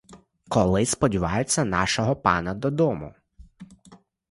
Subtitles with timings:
[0.49, 3.13] Коли сподіваються нашого пана додому?